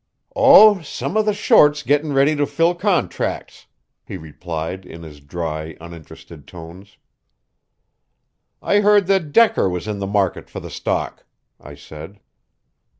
"Oh, 0.35 0.81
some 0.81 1.15
of 1.15 1.27
the 1.27 1.33
shorts 1.35 1.83
getting 1.83 2.11
ready 2.11 2.35
to 2.35 2.47
fill 2.47 2.73
contracts," 2.73 3.67
he 4.03 4.17
replied 4.17 4.83
in 4.83 5.03
his 5.03 5.19
dry, 5.19 5.77
uninterested 5.79 6.47
tones. 6.47 6.97
"I 8.63 8.79
heard 8.79 9.05
that 9.05 9.31
Decker 9.31 9.69
was 9.69 9.87
in 9.87 9.99
the 9.99 10.07
market 10.07 10.49
for 10.49 10.59
the 10.59 10.71
stock," 10.71 11.23
I 11.59 11.75
said. 11.75 12.19